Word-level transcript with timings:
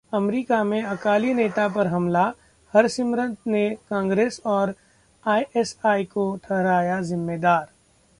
America 0.13 0.63
में 0.63 0.81
अकाली 0.83 1.33
नेता 1.33 1.67
पर 1.67 1.87
हमला, 1.87 2.23
हरसिमरत 2.73 3.35
ने 3.47 3.69
कांग्रेस 3.89 4.41
और 4.45 4.73
आईएसआई 5.25 6.03
को 6.03 6.35
ठहराया 6.43 7.01
जिम्मेदार 7.01 7.67